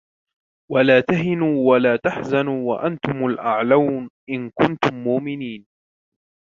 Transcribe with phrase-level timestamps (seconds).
[0.71, 5.65] وَلَا تَهِنُوا وَلَا تَحْزَنُوا وَأَنْتُمُ الْأَعْلَوْنَ إِنْ كُنْتُمْ مُؤْمِنِينَ